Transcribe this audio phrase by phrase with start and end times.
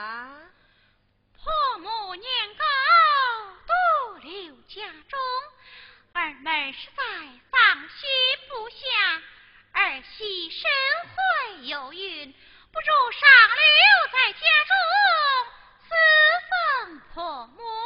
[0.00, 2.24] 破母年
[2.56, 2.64] 高，
[3.66, 5.20] 独留家中，
[6.14, 7.02] 儿们实在
[7.50, 8.08] 放心
[8.48, 8.76] 不下。
[9.72, 10.70] 儿媳身
[11.04, 12.34] 怀有孕，
[12.72, 14.38] 不如上留在家
[14.68, 14.74] 中
[15.86, 15.90] 侍
[16.48, 17.79] 奉破母。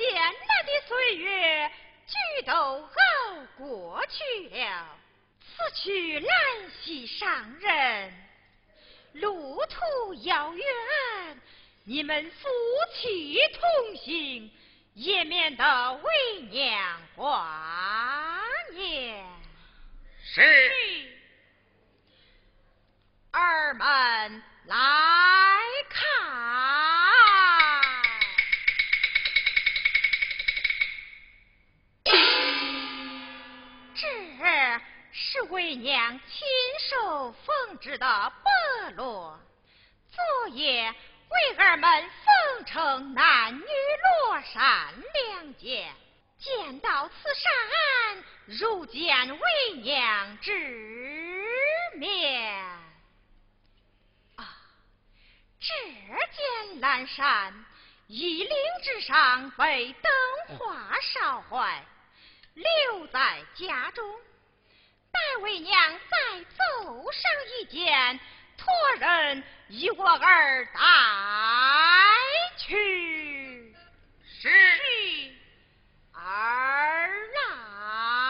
[0.00, 0.32] 艰难
[0.64, 1.70] 的岁月
[2.06, 2.88] 俱都熬
[3.58, 4.98] 过去了，
[5.42, 6.30] 此去难
[6.82, 8.12] 系上任，
[9.12, 10.64] 路途遥远，
[11.84, 12.48] 你们夫
[12.94, 14.50] 妻同行，
[14.94, 18.40] 也免得为娘挂
[18.72, 19.22] 念。
[20.24, 20.40] 是。
[23.32, 24.76] 儿们来
[25.90, 26.29] 看。
[35.32, 36.48] 是为娘亲
[36.88, 39.38] 手缝制的菠罗，
[40.10, 40.92] 昨夜
[41.30, 45.94] 为儿们缝成男女罗衫两件。
[46.36, 48.24] 见到此衫，
[48.58, 51.46] 如见为娘之
[51.94, 52.52] 面。
[54.34, 54.44] 啊，
[55.60, 55.72] 只
[56.32, 57.64] 见蓝衫
[58.08, 61.84] 衣领之上被灯花烧坏，
[62.54, 64.04] 留在家中。
[65.12, 65.74] 待为娘
[66.10, 68.20] 再走上一件
[68.56, 70.80] 托人一我儿带
[72.56, 73.74] 去。
[74.40, 74.48] 是。
[76.12, 76.20] 儿
[77.48, 78.29] 啊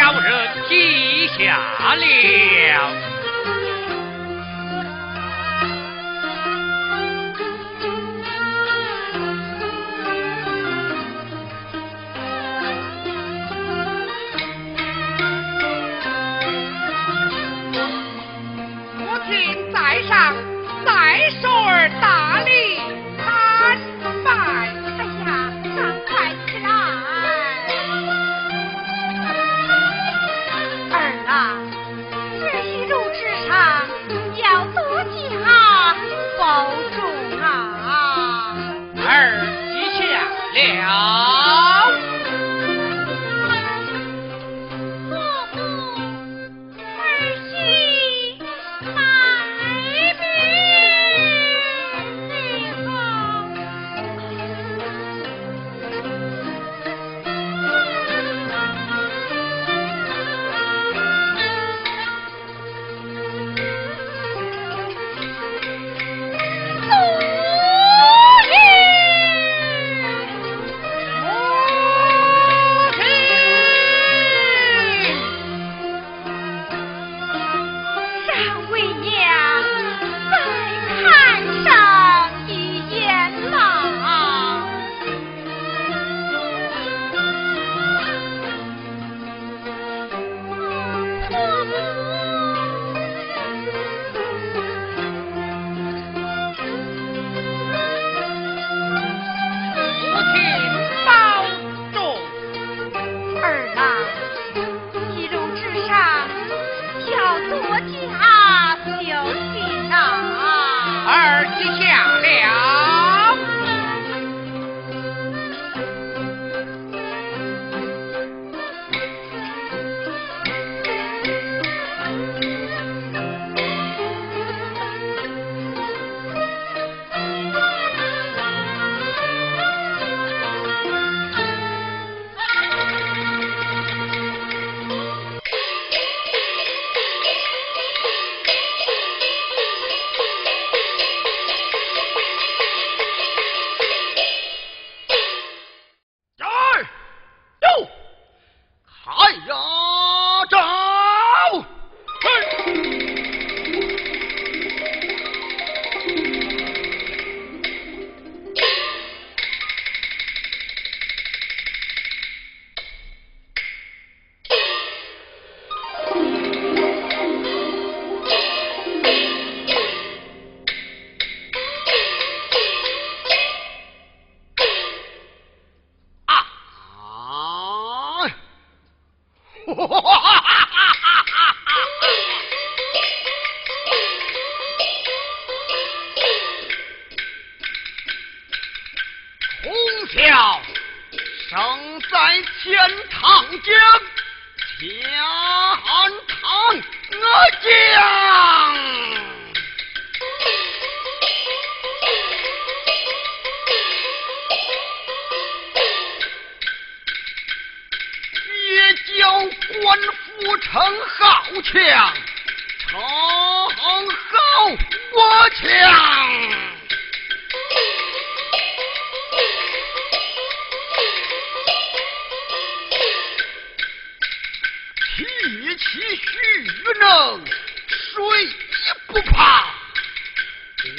[0.00, 1.58] 叫人记下
[1.94, 3.09] 了。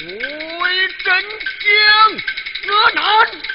[0.00, 1.22] 为真
[1.60, 2.12] 将，
[2.66, 3.51] 我难。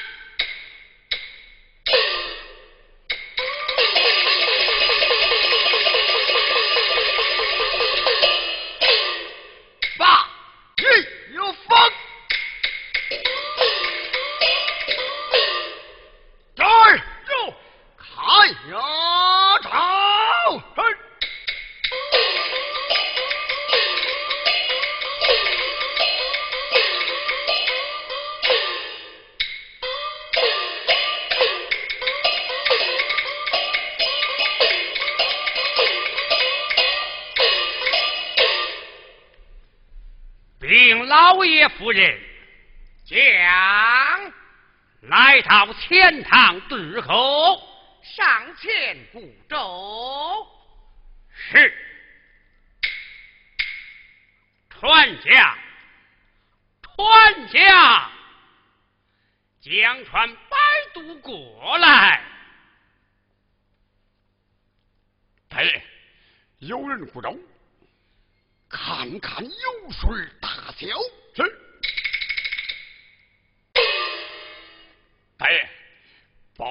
[41.98, 42.16] 人
[43.04, 43.18] 将
[45.00, 47.37] 来到天堂之后，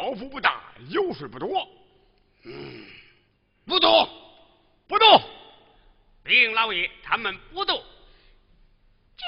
[0.08, 1.68] 包袱不大，油水不多，
[2.46, 2.86] 嗯，
[3.66, 4.08] 不多，
[4.88, 5.22] 不多。
[6.24, 7.76] 禀老爷，他们不多。
[9.18, 9.26] 这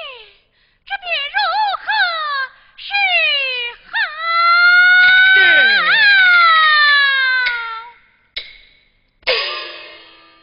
[0.86, 1.06] 这便
[1.36, 1.38] 如
[1.76, 1.84] 何
[2.78, 2.94] 是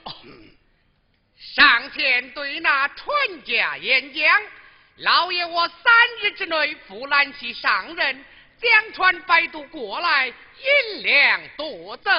[0.05, 0.13] 好？
[1.55, 3.07] 上前对那船
[3.43, 4.43] 家演讲，
[4.97, 5.87] 老爷我三
[6.21, 8.23] 日之内复揽起上任。
[8.59, 12.13] 将传百度过来，银两多增。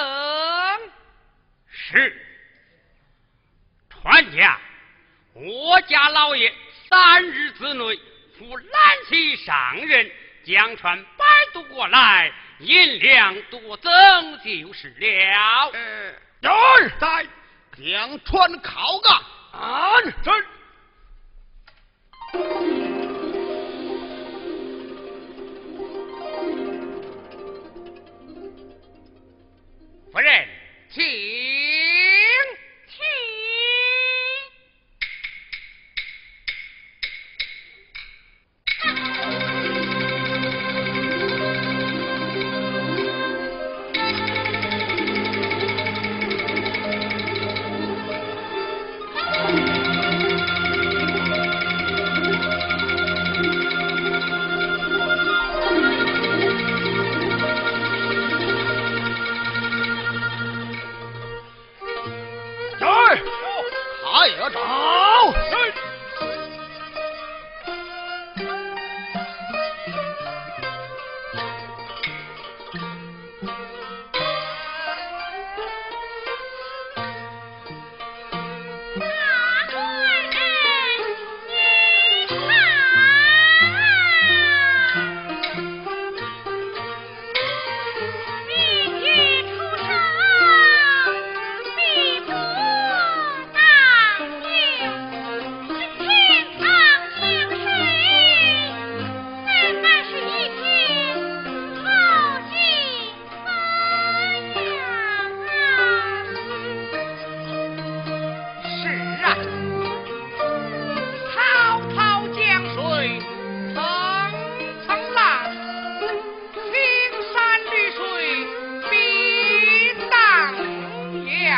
[1.68, 2.26] 是，
[3.90, 4.58] 传家，
[5.34, 6.52] 我家老爷
[6.88, 8.00] 三日之内
[8.38, 10.10] 赴兰溪上任，
[10.44, 15.72] 江川摆渡过来，银两多增就是了。
[16.42, 17.26] 儿在
[17.76, 19.22] 江川考岗。
[22.32, 22.77] 是。
[30.18, 30.48] 夫人，
[30.90, 31.57] 请。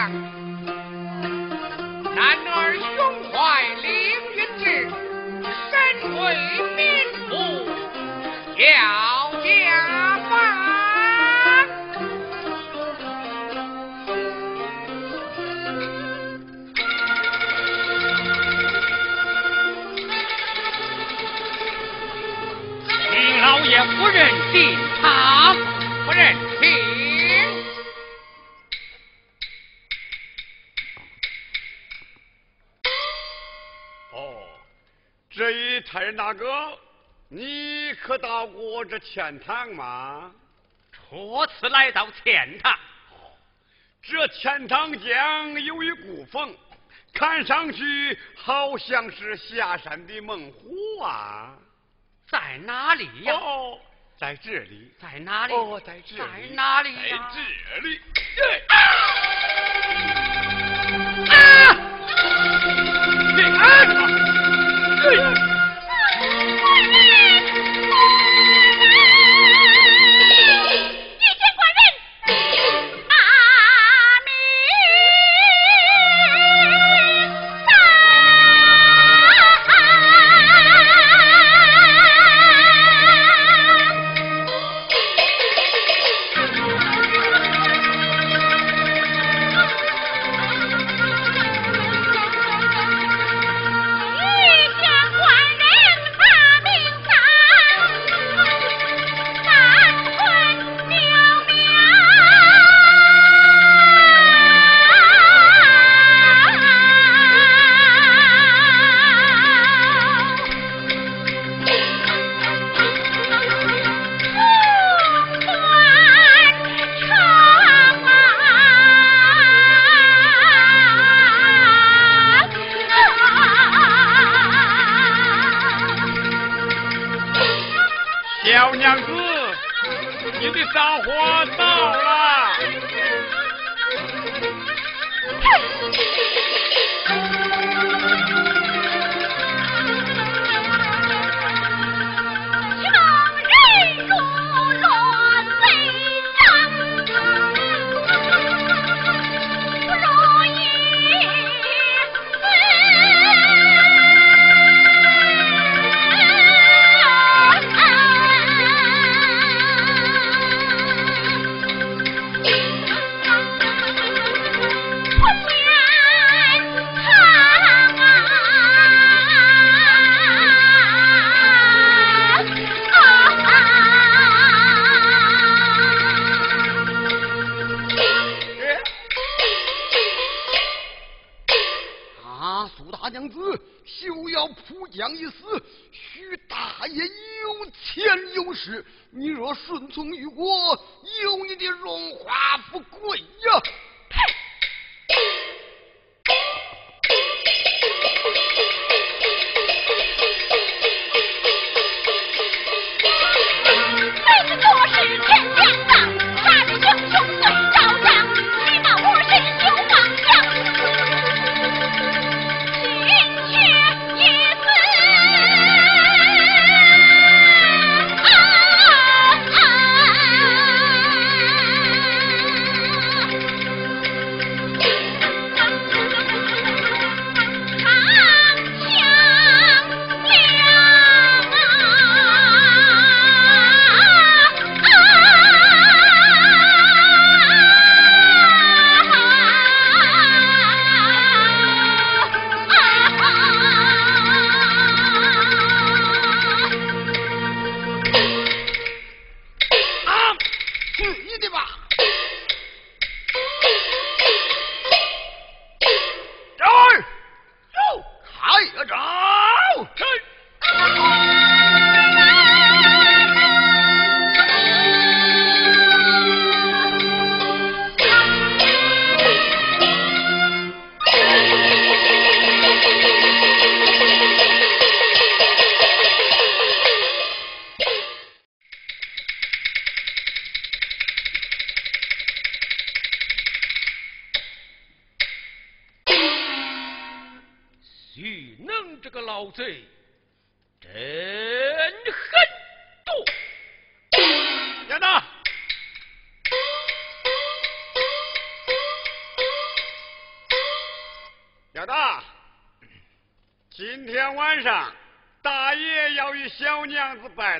[0.01, 0.40] 样。
[36.31, 36.79] 大哥，
[37.29, 40.31] 你可到过这钱塘吗？
[40.93, 42.73] 初次来到钱塘。
[44.01, 46.57] 这钱塘江有一古风，
[47.13, 51.57] 看上去好像是下山的猛虎啊！
[52.29, 53.35] 在哪里呀？
[53.35, 53.81] 哦，
[54.17, 54.93] 在这里。
[55.03, 55.53] 在哪里？
[55.53, 56.21] 哦，在这里。
[56.21, 57.29] 在哪里呀？
[57.35, 57.43] 在
[57.75, 58.01] 这里。
[58.69, 58.77] 啊！
[65.13, 65.50] 啊！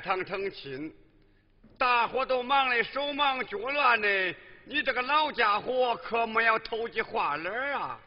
[0.01, 0.95] 堂成亲，
[1.79, 4.35] 大伙都忙得手忙脚乱的，
[4.65, 7.99] 你这个老家伙可没要投机画脸啊！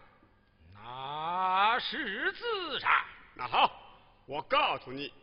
[0.76, 2.92] 那是自然。
[3.36, 3.72] 那好，
[4.26, 5.14] 我告诉你，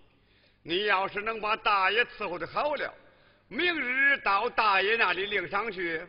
[0.63, 2.95] 你要是能把大爷伺候的好了，
[3.49, 6.05] 明日到大爷那里领赏去。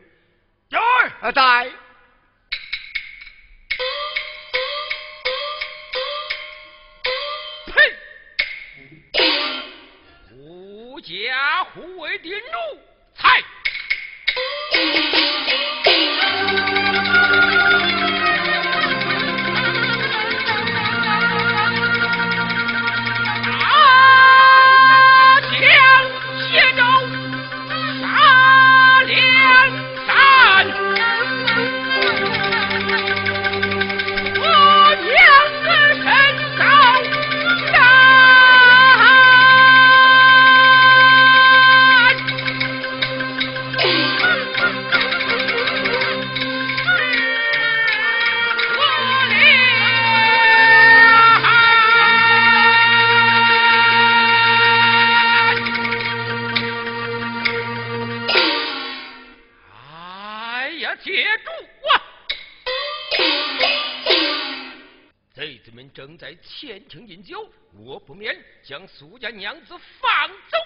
[0.68, 0.80] 有
[1.20, 1.64] 儿在。
[1.64, 1.72] 呸！
[11.02, 12.80] 家护卫的奴
[13.14, 13.42] 才。
[60.96, 61.50] 接住
[61.82, 61.88] 我，
[65.32, 70.58] 贼子们正在前厅饮酒，我不免将苏家娘子放走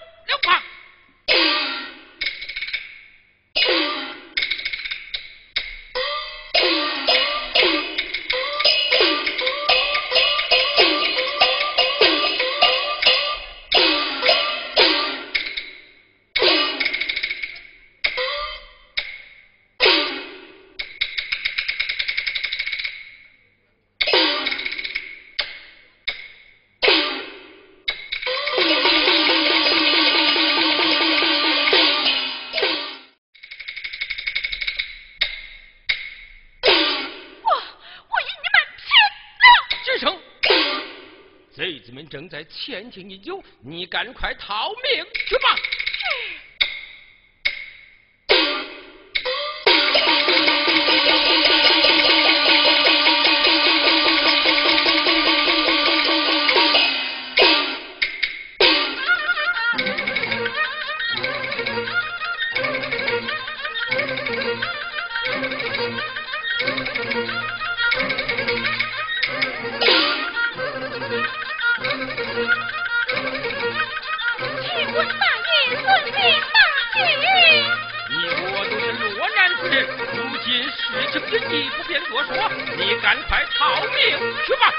[42.29, 45.55] 在前厅饮酒，你赶快逃命去吧！
[81.97, 82.35] 人多说
[82.77, 84.71] 你赶快逃命去吧。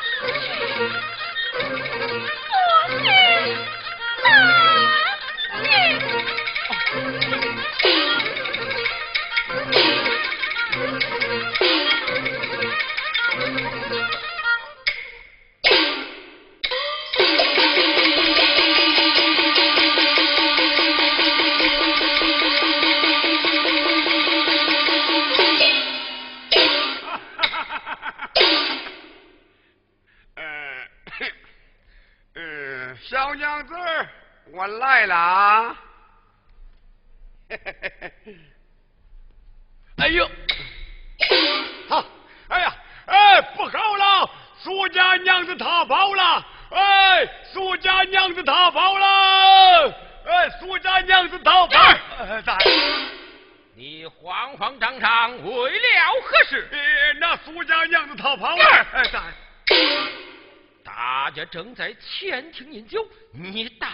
[61.51, 63.89] 正在前厅饮酒，你到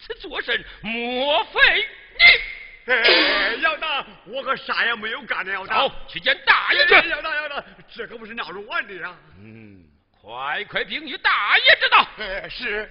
[0.00, 0.64] 此作甚？
[0.82, 1.60] 莫非
[2.86, 2.92] 你？
[2.92, 5.76] 哎，姚大，我可啥也没有干的，姚大。
[5.76, 7.08] 走，去见大爷去。
[7.08, 9.14] 姚大，姚大，这可不是闹着玩的呀。
[9.38, 9.84] 嗯，
[10.20, 12.08] 快快禀与大爷知道。
[12.18, 12.90] 哎，是。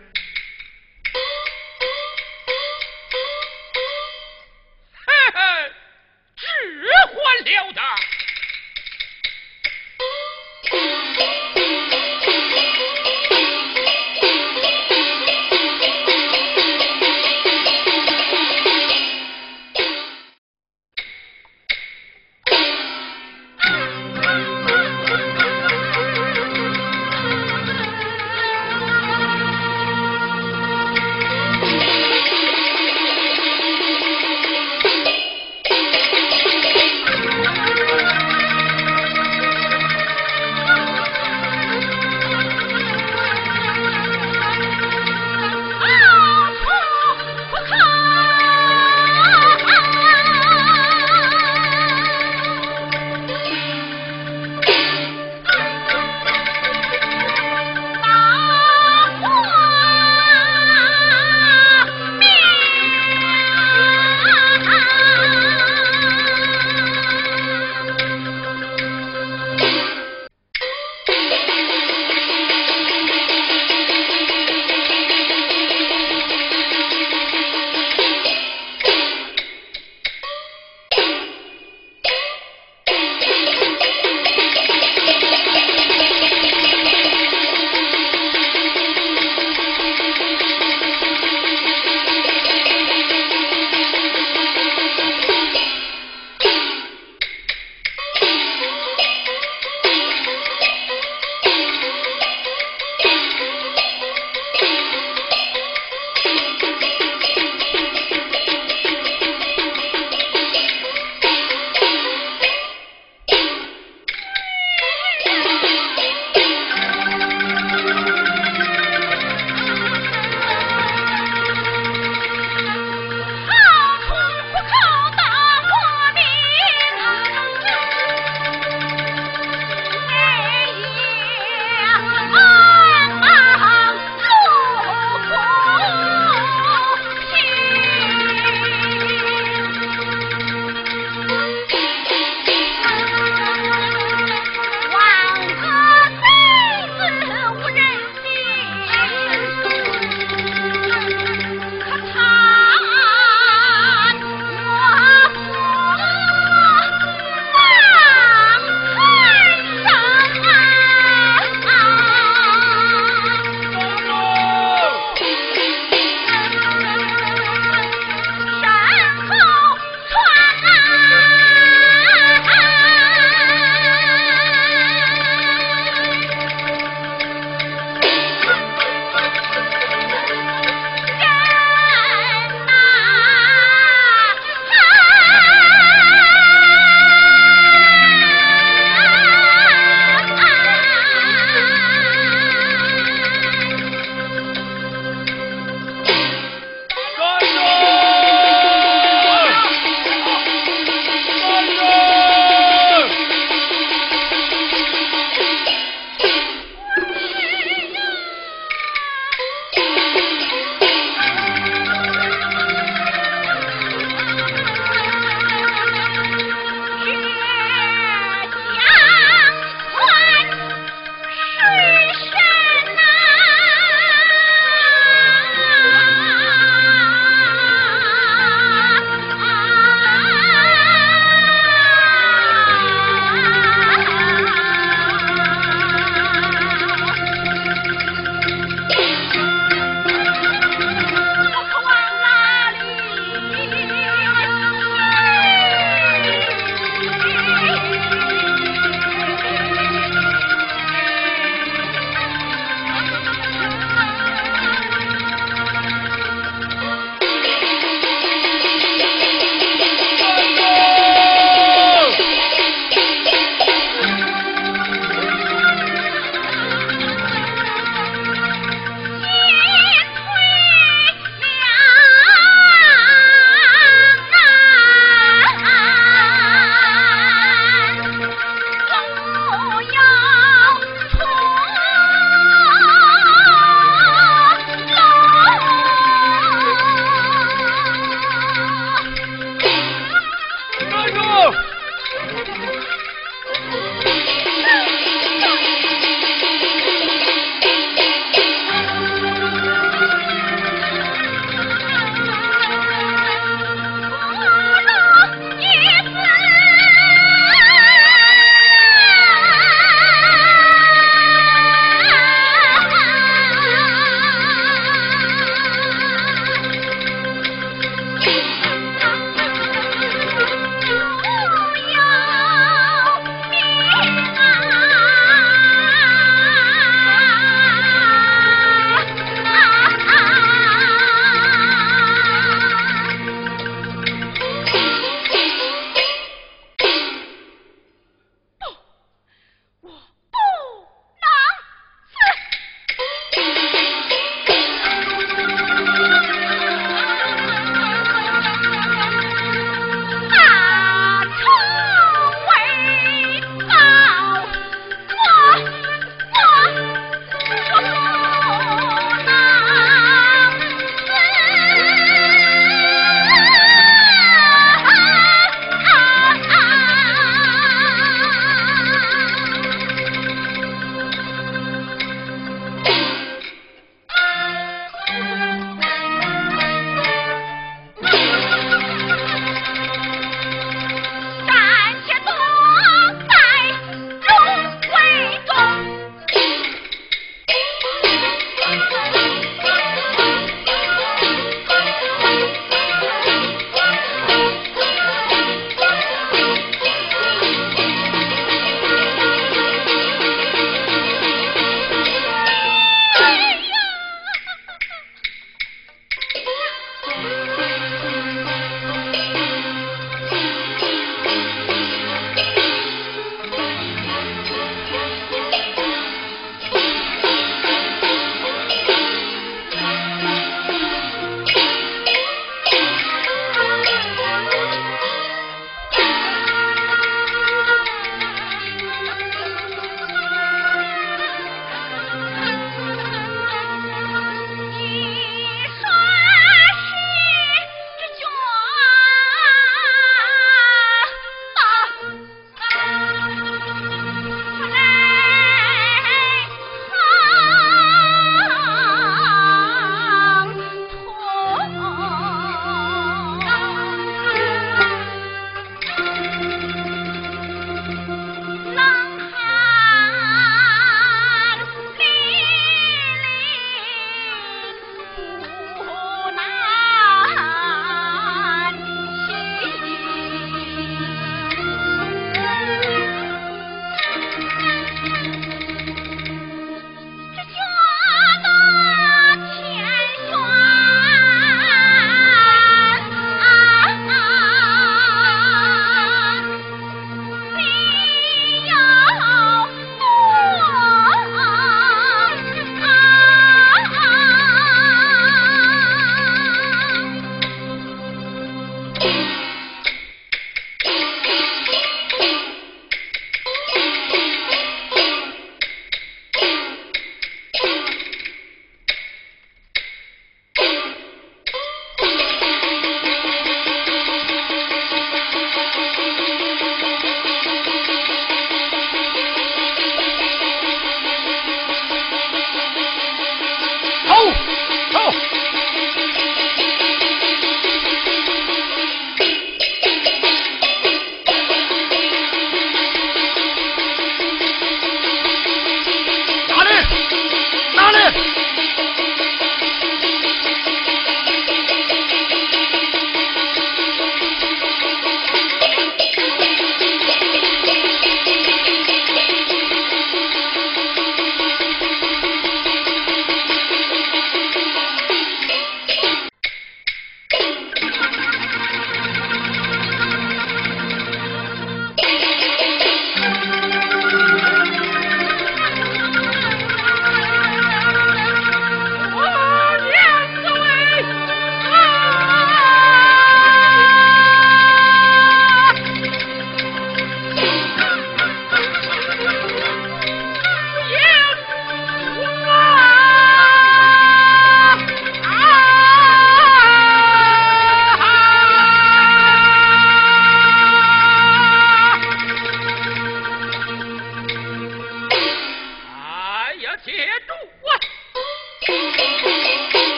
[5.05, 5.71] 嘿嘿，
[6.35, 6.45] 置
[7.07, 7.81] 换了的。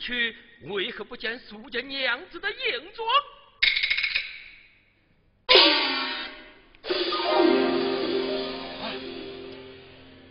[0.00, 3.06] 去，为何不见苏家娘子的影踪？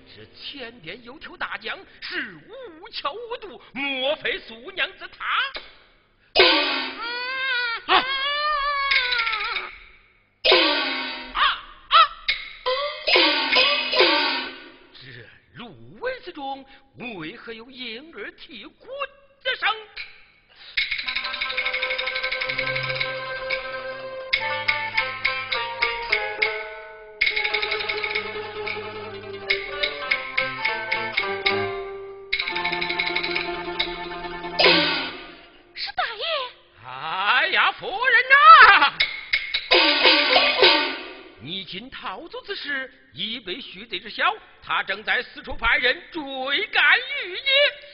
[0.08, 2.36] 这前边有条大江，是
[2.80, 5.26] 无桥无渡，莫非苏娘子她？
[7.86, 7.96] 啊！
[11.36, 11.44] 啊
[11.90, 11.96] 啊！
[14.94, 15.00] 这
[15.56, 16.66] 芦苇之中，
[17.20, 18.88] 为何有婴儿啼哭
[41.70, 47.89] 今逃走之时，已被徐贼知晓，他正在四处派人追赶于你。